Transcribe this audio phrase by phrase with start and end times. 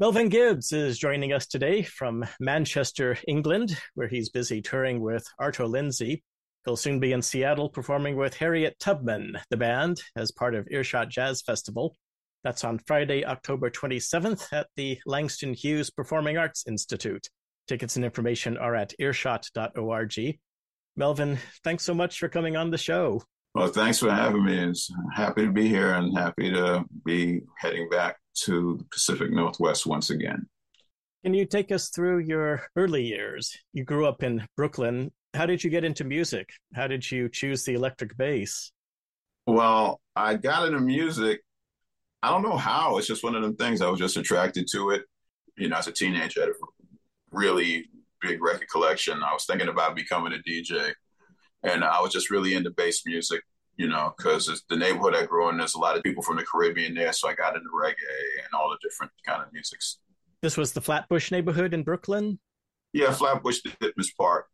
[0.00, 5.68] Melvin Gibbs is joining us today from Manchester, England, where he's busy touring with Arto
[5.68, 6.24] Lindsay.
[6.64, 11.10] He'll soon be in Seattle performing with Harriet Tubman, the band, as part of Earshot
[11.10, 11.94] Jazz Festival.
[12.44, 17.28] That's on Friday, October 27th at the Langston Hughes Performing Arts Institute.
[17.68, 20.38] Tickets and information are at earshot.org.
[20.96, 23.22] Melvin, thanks so much for coming on the show.
[23.54, 24.58] Well, thanks for having me.
[24.60, 29.86] It's happy to be here and happy to be heading back to the Pacific Northwest
[29.86, 30.48] once again.
[31.24, 33.56] Can you take us through your early years?
[33.72, 35.10] You grew up in Brooklyn.
[35.34, 36.48] How did you get into music?
[36.74, 38.72] How did you choose the electric bass?
[39.46, 41.42] Well, I got into music.
[42.22, 42.98] I don't know how.
[42.98, 43.82] It's just one of them things.
[43.82, 45.02] I was just attracted to it.
[45.56, 46.54] You know, as a teenager, I had a
[47.32, 47.86] really
[48.20, 49.22] big record collection.
[49.22, 50.92] I was thinking about becoming a DJ,
[51.62, 53.42] and I was just really into bass music
[53.80, 55.56] you know, because it's the neighborhood I grew in.
[55.56, 58.52] There's a lot of people from the Caribbean there, so I got into reggae and
[58.52, 59.96] all the different kind of musics.
[60.42, 62.38] This was the Flatbush neighborhood in Brooklyn.
[62.92, 64.48] Yeah, Flatbush, the Ditmas Park.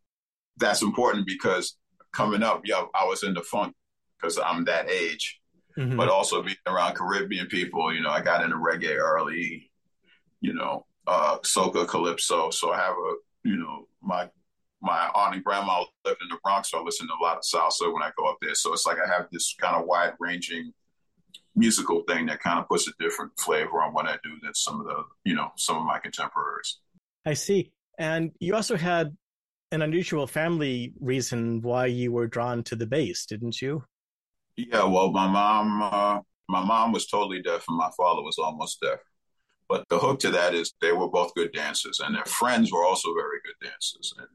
[0.59, 1.77] That's important because
[2.13, 3.75] coming up, yeah, I was into funk
[4.17, 5.41] because I'm that age,
[5.77, 5.97] mm-hmm.
[5.97, 9.73] but also being around Caribbean people, you know, I got into reggae early,
[10.41, 12.51] you know, uh, soca, calypso.
[12.51, 14.29] So I have a, you know, my
[14.87, 17.43] my aunt and grandma lived in the Bronx, so I listen to a lot of
[17.43, 18.55] salsa when I go up there.
[18.55, 20.73] So it's like I have this kind of wide ranging
[21.55, 24.81] musical thing that kind of puts a different flavor on what I do than some
[24.81, 26.79] of the, you know, some of my contemporaries.
[27.25, 27.73] I see.
[27.99, 29.17] And you also had
[29.73, 33.83] an unusual family reason why you were drawn to the bass, didn't you?
[34.57, 38.81] Yeah, well, my mom, uh, my mom was totally deaf, and my father was almost
[38.81, 39.01] deaf.
[39.69, 42.85] But the hook to that is they were both good dancers, and their friends were
[42.85, 44.15] also very good dancers.
[44.17, 44.29] And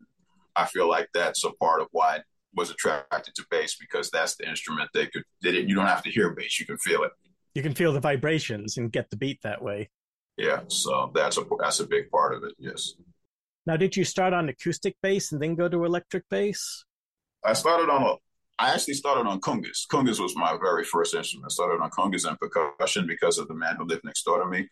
[0.56, 2.22] I feel like that's a part of why I
[2.56, 5.68] was attracted to bass because that's the instrument they could did it.
[5.68, 7.12] You don't have to hear bass; you can feel it.
[7.54, 9.90] You can feel the vibrations and get the beat that way.
[10.38, 12.54] Yeah, so that's a that's a big part of it.
[12.58, 12.94] Yes.
[13.66, 16.84] Now, did you start on acoustic bass and then go to electric bass?
[17.44, 18.16] I started on a.
[18.60, 19.88] I actually started on congas.
[19.88, 21.52] Congas was my very first instrument.
[21.52, 24.50] I started on congas and percussion because of the man who lived next door to
[24.50, 24.68] me,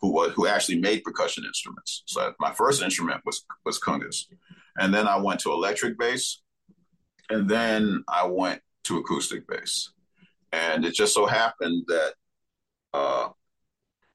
[0.00, 2.02] who was who actually made percussion instruments.
[2.06, 4.26] So my first instrument was was congas.
[4.78, 6.40] And then I went to electric bass.
[7.28, 9.90] And then I went to acoustic bass.
[10.52, 12.14] And it just so happened that
[12.92, 13.28] uh,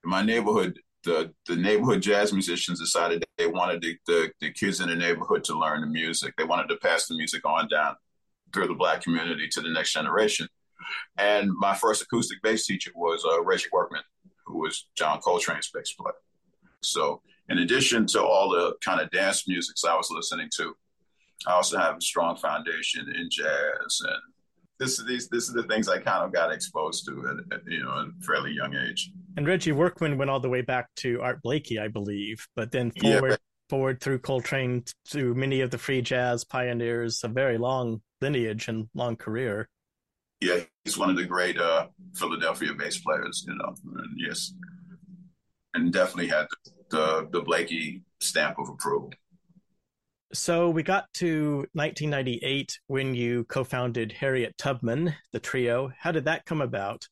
[0.03, 4.81] in my neighborhood, the, the neighborhood jazz musicians decided they wanted the, the, the kids
[4.81, 6.33] in the neighborhood to learn the music.
[6.35, 7.95] They wanted to pass the music on down
[8.53, 10.47] through the black community to the next generation.
[11.17, 14.01] And my first acoustic bass teacher was uh, Reggie Workman,
[14.45, 16.15] who was John Coltrane's bass player.
[16.81, 20.75] So in addition to all the kind of dance musics I was listening to,
[21.47, 24.21] I also have a strong foundation in jazz and
[24.79, 27.61] this is these this is the things I kind of got exposed to at, at
[27.67, 29.11] you know a fairly young age.
[29.37, 32.91] And Reggie Workman went all the way back to Art Blakey, I believe, but then
[32.91, 33.37] forward yeah,
[33.69, 38.89] forward through Coltrane to many of the free jazz pioneers, a very long lineage and
[38.93, 39.69] long career.
[40.41, 43.73] Yeah, he's one of the great uh, Philadelphia bass players, you know.
[43.95, 44.53] And yes,
[45.73, 49.11] and definitely had the the the Blakey stamp of approval.
[50.33, 55.91] So we got to 1998 when you co-founded Harriet Tubman, the trio.
[55.97, 57.07] How did that come about?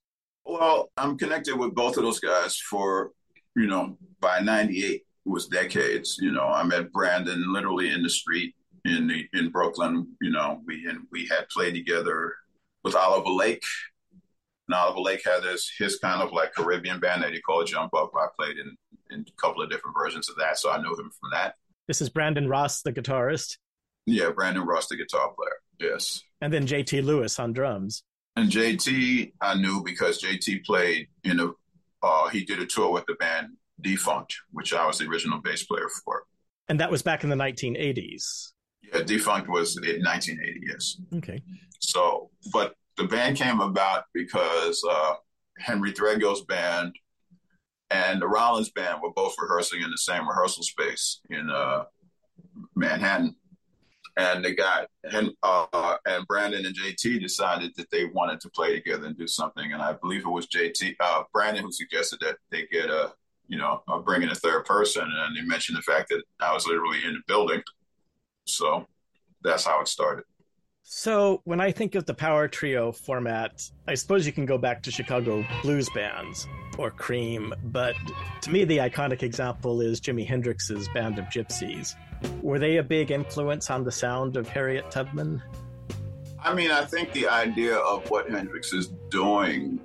[0.46, 3.12] Well, I'm connected with both of those guys for,
[3.56, 6.18] you know, by 98 was decades.
[6.20, 10.08] You know, I met Brandon literally in the street in the, in Brooklyn.
[10.22, 12.34] You know, we and we had played together
[12.84, 13.64] with Oliver Lake.
[14.68, 17.94] And Oliver Lake had his his kind of like Caribbean band that he called Jump
[17.94, 18.12] Up.
[18.16, 18.76] I played in
[19.14, 21.56] in a couple of different versions of that, so I know him from that.
[21.88, 23.58] This is Brandon Ross, the guitarist.
[24.06, 25.92] Yeah, Brandon Ross, the guitar player.
[25.92, 26.22] Yes.
[26.42, 28.04] And then JT Lewis on drums.
[28.36, 31.52] And JT, I knew because JT played in a,
[32.02, 33.50] uh, he did a tour with the band
[33.82, 36.24] Defunkt, which I was the original bass player for.
[36.68, 38.52] And that was back in the 1980s.
[38.82, 40.98] Yeah, Defunkt was in 1980, yes.
[41.16, 41.42] Okay.
[41.80, 45.16] So, but the band came about because uh,
[45.58, 46.94] Henry Threadgill's band
[47.90, 51.84] and the Rollins band were both rehearsing in the same rehearsal space in uh,
[52.76, 53.36] Manhattan.
[54.16, 58.76] And they got and uh, and Brandon and JT decided that they wanted to play
[58.76, 59.74] together and do something.
[59.74, 63.14] And I believe it was JT uh, Brandon who suggested that they get a
[63.48, 65.04] you know bring in a third person.
[65.04, 67.64] And they mentioned the fact that I was literally in the building,
[68.46, 68.86] so
[69.42, 70.26] that's how it started.
[70.86, 74.84] So, when I think of the power trio format, I suppose you can go back
[74.84, 76.46] to Chicago blues bands
[76.78, 77.96] or Cream, but
[78.42, 81.96] to me, the iconic example is Jimi Hendrix's Band of Gypsys.
[82.42, 85.42] Were they a big influence on the sound of Harriet Tubman?
[86.46, 89.80] I mean, I think the idea of what Hendrix is doing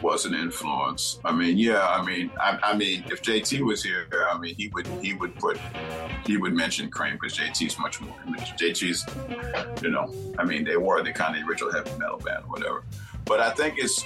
[0.00, 1.20] was an influence.
[1.22, 4.68] I mean, yeah, I mean, I, I mean, if JT was here, I mean, he
[4.68, 5.58] would he would put
[6.26, 8.16] he would mention Cream because JT's much more.
[8.56, 9.04] JT's,
[9.82, 12.84] you know, I mean, they were the kind of original heavy metal band, or whatever.
[13.26, 14.02] But I think it's,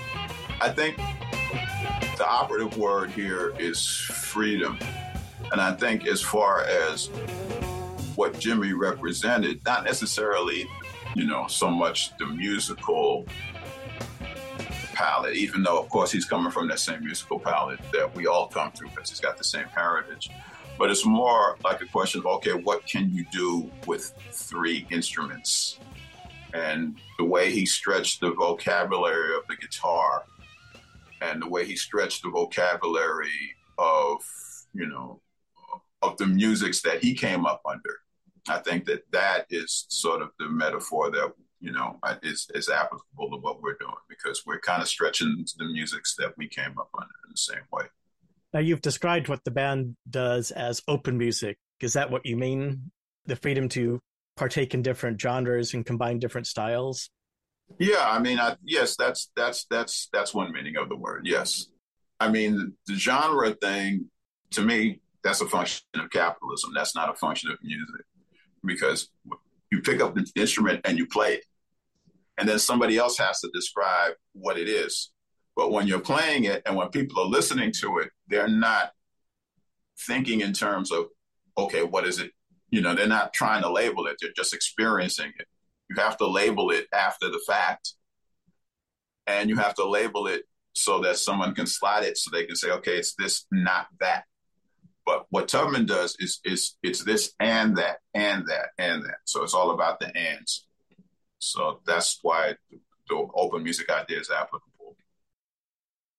[0.61, 0.97] I think
[2.17, 4.77] the operative word here is freedom,
[5.53, 7.07] and I think as far as
[8.17, 10.69] what Jimi represented, not necessarily
[11.15, 13.27] you know, so much the musical
[14.95, 18.47] palette, even though, of course, he's coming from that same musical palette that we all
[18.47, 20.31] come through because he's got the same heritage.
[20.79, 25.79] But it's more like a question of, okay, what can you do with three instruments?
[26.55, 30.25] And the way he stretched the vocabulary of the guitar
[31.21, 34.23] and the way he stretched the vocabulary of,
[34.75, 35.21] you know,
[36.03, 38.02] of the musics that he came up under
[38.49, 43.31] I think that that is sort of the metaphor that you know is is applicable
[43.31, 46.91] to what we're doing because we're kind of stretching the musics that we came up
[46.95, 47.85] under in the same way.
[48.53, 51.57] Now you've described what the band does as open music.
[51.81, 52.91] Is that what you mean?
[53.27, 54.01] The freedom to
[54.37, 57.11] partake in different genres and combine different styles?
[57.79, 61.27] Yeah, I mean, I, yes, that's that's that's that's one meaning of the word.
[61.27, 61.69] Yes,
[62.19, 64.11] I mean the genre thing
[64.51, 66.73] to me that's a function of capitalism.
[66.75, 68.05] That's not a function of music
[68.65, 69.09] because
[69.71, 71.45] you pick up the instrument and you play it.
[72.39, 75.11] And then somebody else has to describe what it is.
[75.55, 78.93] But when you're playing it and when people are listening to it, they're not
[80.07, 81.07] thinking in terms of,
[81.59, 82.31] okay, what is it?
[82.71, 85.47] You know, they're not trying to label it, they're just experiencing it.
[85.91, 87.95] You have to label it after the fact.
[89.27, 90.45] And you have to label it
[90.75, 94.25] so that someone can slide it so they can say, okay, it's this, not that.
[95.05, 99.19] But what Tubman does is is it's this and that and that and that.
[99.25, 100.67] So it's all about the ands.
[101.39, 102.55] So that's why
[103.09, 104.97] the open music idea is applicable.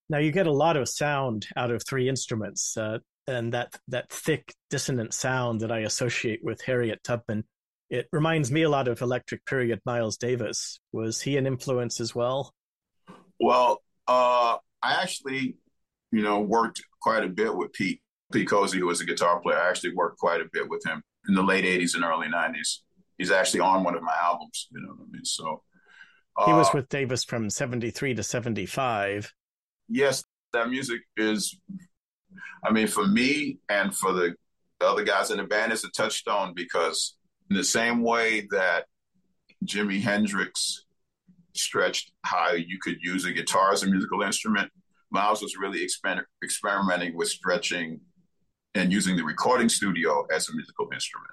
[0.09, 4.11] Now you get a lot of sound out of three instruments, uh, and that that
[4.11, 7.45] thick dissonant sound that I associate with Harriet Tubman.
[7.89, 10.79] It reminds me a lot of Electric Period Miles Davis.
[10.91, 12.53] Was he an influence as well?
[13.39, 15.55] Well, uh, I actually,
[16.11, 18.01] you know, worked quite a bit with Pete
[18.33, 21.03] Pete Cosey, who was a guitar player, I actually worked quite a bit with him
[21.27, 22.79] in the late 80s and early 90s.
[23.17, 25.23] He's actually on one of my albums, you know what I mean?
[25.25, 25.61] So
[26.35, 29.31] uh, he was uh, with Davis from 73 to 75.
[29.87, 31.57] Yes, that music is,
[32.65, 34.33] I mean, for me and for the,
[34.79, 37.15] the other guys in the band, it's a touchstone because
[37.51, 38.85] in the same way that
[39.63, 40.85] Jimi Hendrix
[41.53, 44.71] stretched how you could use a guitar as a musical instrument,
[45.11, 48.01] Miles was really exper- experimenting with stretching
[48.75, 51.31] and using the recording studio as a musical instrument.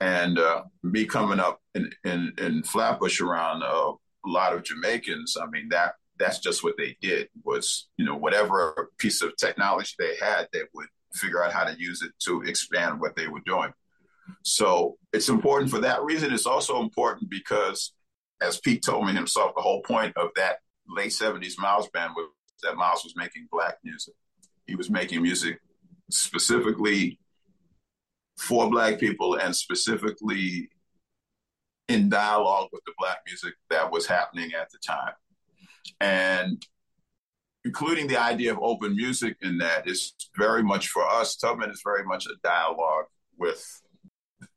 [0.00, 5.36] And uh, me coming up in, in, in Flatbush around uh, a lot of Jamaicans,
[5.40, 9.94] I mean, that that's just what they did was, you know, whatever piece of technology
[9.98, 13.40] they had, they would figure out how to use it to expand what they were
[13.46, 13.72] doing.
[14.44, 16.32] So it's important for that reason.
[16.32, 17.92] It's also important because,
[18.40, 22.28] as Pete told me himself, the whole point of that late 70s Miles band was
[22.62, 24.14] that Miles was making black music.
[24.66, 25.58] He was making music
[26.10, 27.18] specifically
[28.38, 30.68] for black people and specifically
[31.88, 35.12] in dialogue with the black music that was happening at the time.
[36.00, 36.64] And
[37.64, 41.82] including the idea of open music in that is very much for us, Tubman is
[41.84, 43.06] very much a dialogue
[43.38, 43.64] with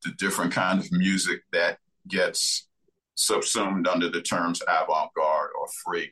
[0.03, 2.67] the different kind of music that gets
[3.15, 6.11] subsumed under the terms avant-garde or free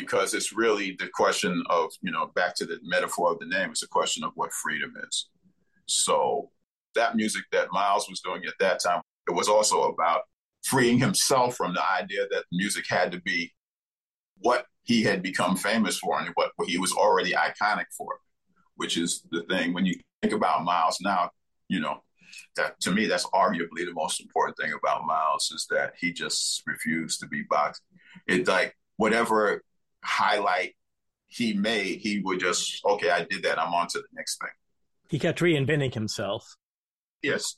[0.00, 3.70] because it's really the question of, you know, back to the metaphor of the name,
[3.70, 5.28] it's a question of what freedom is.
[5.86, 6.50] So
[6.94, 10.22] that music that Miles was doing at that time, it was also about
[10.64, 13.52] freeing himself from the idea that music had to be
[14.40, 18.18] what he had become famous for and what, he was already iconic for,
[18.76, 21.30] which is the thing when you think about Miles now,
[21.68, 22.02] you know,
[22.56, 26.62] that to me, that's arguably the most important thing about Miles is that he just
[26.66, 27.82] refused to be boxed.
[28.26, 29.62] It like whatever
[30.02, 30.74] highlight
[31.28, 33.58] he made, he would just, okay, I did that.
[33.58, 34.50] I'm on to the next thing.
[35.10, 36.56] He kept reinventing himself.
[37.22, 37.56] Yes.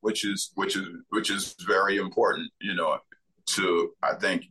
[0.00, 2.98] Which is which is which is very important, you know,
[3.46, 4.46] to I think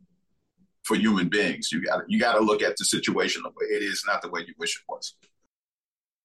[0.83, 1.71] for human beings.
[1.71, 4.29] You got you got to look at the situation the way it is, not the
[4.29, 5.15] way you wish it was.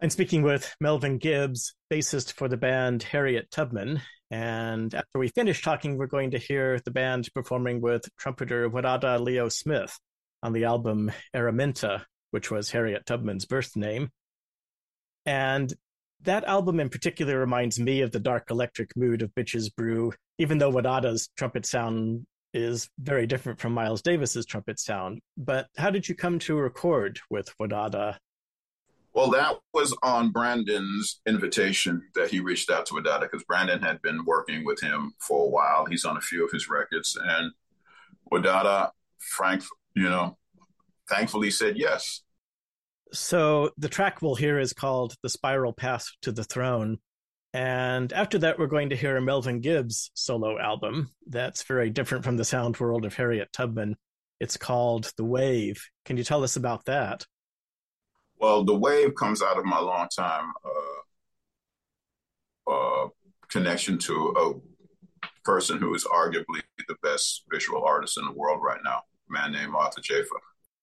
[0.00, 4.00] I'm speaking with Melvin Gibbs, bassist for the band Harriet Tubman.
[4.30, 9.20] And after we finish talking, we're going to hear the band performing with trumpeter Wadada
[9.20, 9.96] Leo Smith
[10.42, 14.10] on the album Araminta, which was Harriet Tubman's birth name.
[15.24, 15.72] And
[16.22, 20.58] that album in particular reminds me of the dark electric mood of Bitches Brew, even
[20.58, 25.20] though Wadada's trumpet sound is very different from Miles Davis's trumpet sound.
[25.36, 28.16] But how did you come to record with Wadada?
[29.12, 34.02] Well, that was on Brandon's invitation that he reached out to Wadada because Brandon had
[34.02, 35.86] been working with him for a while.
[35.86, 37.52] He's on a few of his records, and
[38.30, 39.62] Wadada, Frank,
[39.96, 40.36] you know,
[41.08, 42.22] thankfully said yes.
[43.12, 46.98] So the track we'll hear is called The Spiral Path to the Throne.
[47.54, 52.24] And after that, we're going to hear a Melvin Gibbs solo album that's very different
[52.24, 53.96] from the sound world of Harriet Tubman.
[54.38, 55.82] It's called The Wave.
[56.04, 57.24] Can you tell us about that?
[58.38, 60.52] Well, The Wave comes out of my long time
[62.68, 63.08] uh, uh,
[63.48, 64.52] connection to a
[65.42, 69.74] person who is arguably the best visual artist in the world right now, man named
[69.74, 70.40] Arthur Jafa.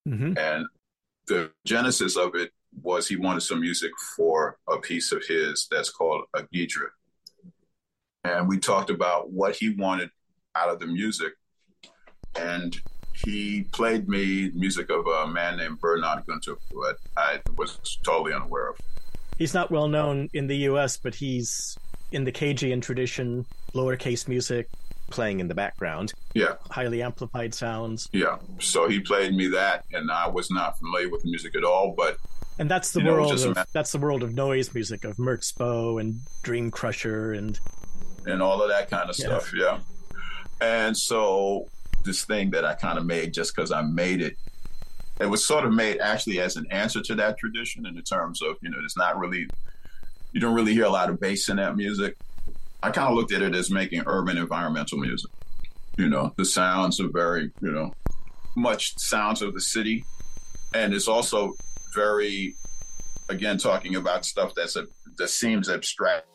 [0.07, 0.37] Mm-hmm.
[0.37, 0.65] And
[1.27, 5.89] the genesis of it was he wanted some music for a piece of his that's
[5.89, 6.87] called a Ghidra.
[8.23, 10.09] And we talked about what he wanted
[10.55, 11.33] out of the music.
[12.39, 12.75] And
[13.13, 16.85] he played me music of a man named Bernhard Günter, who
[17.15, 18.77] I was totally unaware of.
[19.37, 21.77] He's not well known in the US, but he's
[22.11, 24.69] in the Cajun tradition, lowercase music,
[25.09, 26.13] playing in the background.
[26.33, 26.55] Yeah.
[26.69, 28.09] Highly amplified sounds.
[28.11, 28.37] Yeah.
[28.59, 31.93] So he played me that, and I was not familiar with the music at all,
[31.95, 32.17] but
[32.59, 36.19] and that's the world know, of that's the world of noise music of Merzbow and
[36.43, 37.59] Dreamcrusher and
[38.25, 39.25] and all of that kind of yeah.
[39.25, 39.51] stuff.
[39.55, 39.79] Yeah.
[40.61, 41.67] And so
[42.03, 44.37] this thing that I kind of made just because I made it,
[45.19, 48.41] it was sort of made actually as an answer to that tradition in the terms
[48.41, 49.47] of you know it's not really
[50.31, 52.15] you don't really hear a lot of bass in that music.
[52.83, 55.31] I kind of looked at it as making urban environmental music.
[55.97, 57.93] You know, the sounds are very you know
[58.57, 60.03] much sounds of the city,
[60.75, 61.53] and it's also
[61.95, 62.55] very,
[63.29, 64.85] again, talking about stuff that's a,
[65.17, 66.27] that seems abstract.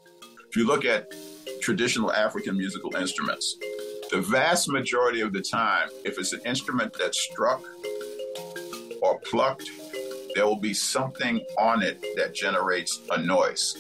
[0.49, 1.13] If you look at
[1.61, 3.57] traditional African musical instruments,
[4.11, 7.63] the vast majority of the time, if it's an instrument that's struck
[9.03, 9.71] or plucked,
[10.35, 13.77] there will be something on it that generates a noise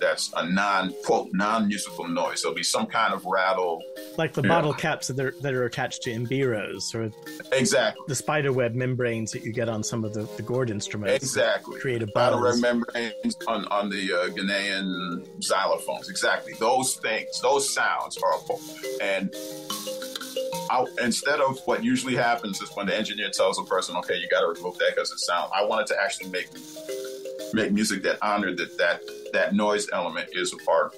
[0.00, 2.42] that's a non quote non musical noise.
[2.42, 3.82] There'll be some kind of rattle,
[4.16, 4.78] like the bottle know.
[4.78, 7.10] caps that are that are attached to mbiras, or
[7.52, 11.22] exactly the spider web membranes that you get on some of the, the gourd instruments.
[11.24, 16.08] Exactly, create a spiderweb membranes on on the uh, Ghanaian xylophones.
[16.08, 18.36] Exactly, those things, those sounds are
[19.00, 19.34] and.
[20.68, 24.28] I, instead of what usually happens is when the engineer tells a person, "Okay, you
[24.28, 26.48] got to remove that because it sounds." I wanted to actually make
[27.52, 29.00] make music that honored that that
[29.32, 30.94] that noise element is a part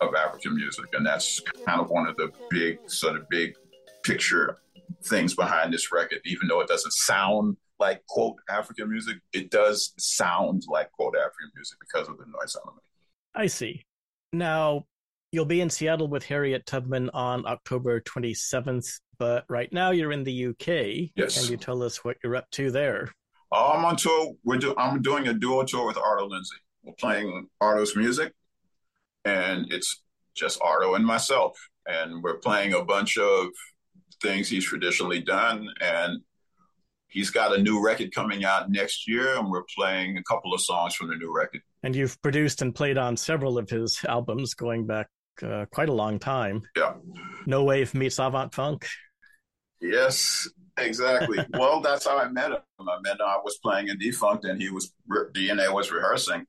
[0.00, 3.54] of African music, and that's kind of one of the big sort of big
[4.02, 4.58] picture
[5.04, 6.20] things behind this record.
[6.24, 11.50] Even though it doesn't sound like quote African music, it does sound like quote African
[11.54, 12.82] music because of the noise element.
[13.34, 13.84] I see.
[14.32, 14.86] Now
[15.32, 20.24] you'll be in Seattle with Harriet Tubman on October 27th, but right now you're in
[20.24, 21.10] the UK.
[21.16, 21.40] Yes.
[21.40, 23.10] Can you tell us what you're up to there?
[23.52, 24.32] Uh, I'm on tour.
[24.44, 26.56] We're do- I'm doing a duo tour with Arto Lindsay.
[26.82, 28.32] We're playing Arto's music,
[29.24, 30.02] and it's
[30.34, 31.56] just Arto and myself.
[31.86, 33.48] And we're playing a bunch of
[34.22, 35.68] things he's traditionally done.
[35.80, 36.20] And
[37.08, 40.60] he's got a new record coming out next year, and we're playing a couple of
[40.60, 41.60] songs from the new record.
[41.82, 45.08] And you've produced and played on several of his albums going back
[45.42, 46.62] uh, quite a long time.
[46.76, 46.94] Yeah.
[47.46, 48.86] No Wave meets Avant Funk.
[49.80, 50.48] Yes,
[50.78, 51.38] exactly.
[51.52, 52.58] well, that's how I met him.
[52.80, 53.26] I met him.
[53.26, 54.92] I was playing in Defunkt, and he was
[55.34, 56.46] DNA was rehearsing,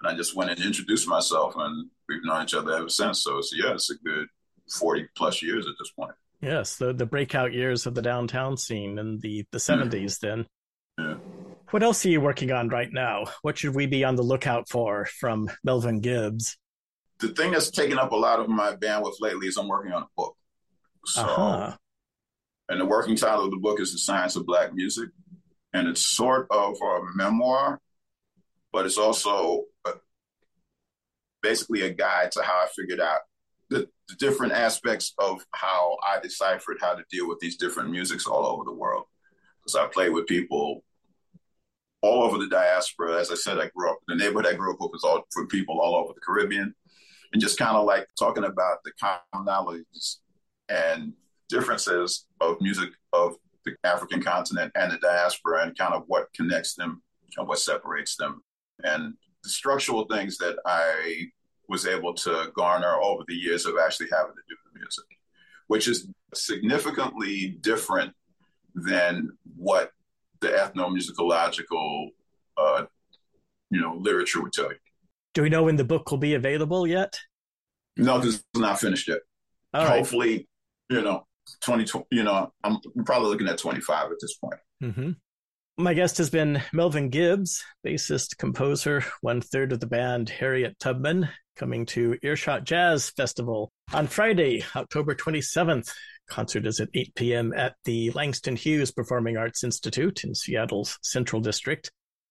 [0.00, 3.22] and I just went and introduced myself, and we've known each other ever since.
[3.22, 4.28] So, it's, yeah, it's a good
[4.70, 6.12] forty plus years at this point.
[6.40, 10.18] Yes, the the breakout years of the downtown scene in the the seventies.
[10.22, 10.28] Yeah.
[10.28, 10.46] Then,
[10.98, 11.14] yeah.
[11.70, 13.24] What else are you working on right now?
[13.42, 16.56] What should we be on the lookout for from Melvin Gibbs?
[17.18, 20.02] The thing that's taken up a lot of my bandwidth lately is I'm working on
[20.02, 20.36] a book.
[21.06, 21.76] So uh-huh.
[22.68, 25.08] And the working title of the book is The Science of Black Music.
[25.72, 27.80] And it's sort of a memoir,
[28.72, 29.92] but it's also a,
[31.42, 33.20] basically a guide to how I figured out
[33.68, 38.26] the, the, different aspects of how I deciphered how to deal with these different musics
[38.26, 39.04] all over the world.
[39.60, 40.82] Because I played with people
[42.02, 43.20] all over the diaspora.
[43.20, 45.48] As I said, I grew up, the neighborhood I grew up with was all from
[45.48, 46.74] people all over the Caribbean.
[47.32, 50.16] And just kind of like talking about the commonalities
[50.68, 51.12] and
[51.48, 56.74] differences of music of the African continent and the diaspora and kind of what connects
[56.74, 57.02] them
[57.36, 58.42] and what separates them.
[58.82, 61.26] And the structural things that I
[61.68, 65.04] was able to garner over the years of actually having to do the music,
[65.66, 68.12] which is significantly different
[68.74, 69.90] than what
[70.40, 72.08] the ethnomusicological,
[72.56, 72.84] uh,
[73.70, 74.78] you know, literature would tell you.
[75.34, 77.18] Do we know when the book will be available yet?
[77.96, 79.20] No, because it's not finished yet.
[79.74, 80.46] All Hopefully, right.
[80.90, 81.26] you know,
[81.60, 84.60] 20, you know, I'm probably looking at 25 at this point.
[84.82, 85.10] Mm-hmm.
[85.78, 91.28] My guest has been Melvin Gibbs, bassist, composer, one third of the band Harriet Tubman,
[91.54, 95.92] coming to Earshot Jazz Festival on Friday, October 27th.
[96.28, 97.52] Concert is at 8 p.m.
[97.54, 101.90] at the Langston Hughes Performing Arts Institute in Seattle's Central District.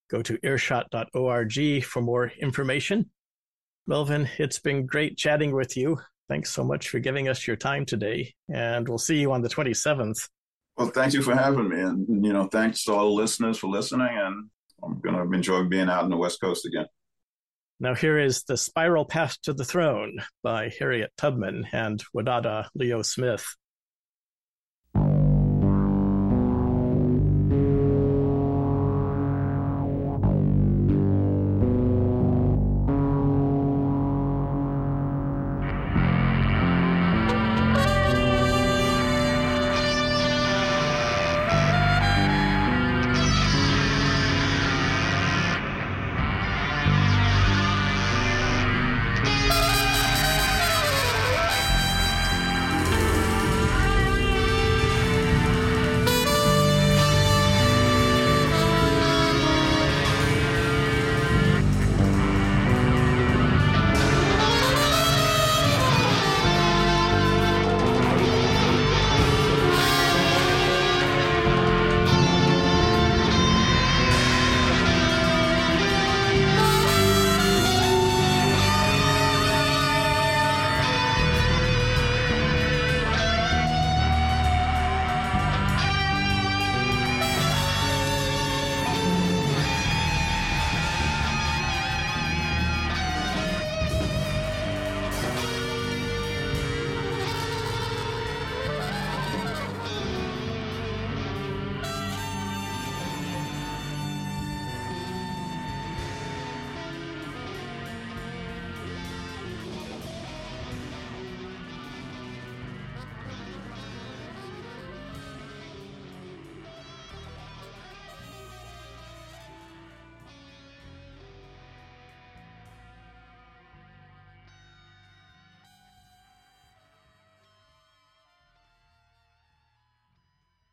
[0.09, 3.09] Go to earshot.org for more information.
[3.87, 5.99] Melvin, it's been great chatting with you.
[6.27, 9.49] Thanks so much for giving us your time today, and we'll see you on the
[9.49, 10.27] 27th.
[10.77, 11.79] Well, thank you for having me.
[11.79, 14.09] And, you know, thanks to all the listeners for listening.
[14.11, 14.49] And
[14.83, 16.87] I'm going to enjoy being out in the West Coast again.
[17.79, 23.01] Now, here is The Spiral Path to the Throne by Harriet Tubman and Wadada Leo
[23.03, 23.45] Smith.